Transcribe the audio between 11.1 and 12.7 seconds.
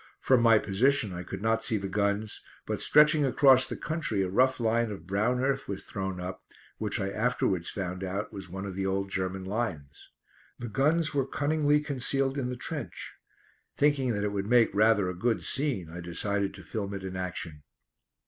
were cunningly concealed in the